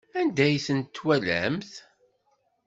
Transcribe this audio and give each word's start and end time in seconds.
Anda 0.19 0.43
ay 0.47 0.57
tent-twalamt? 0.65 1.71